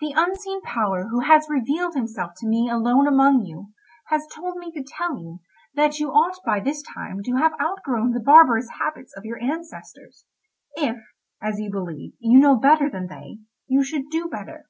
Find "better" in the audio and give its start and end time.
12.56-12.88, 14.26-14.64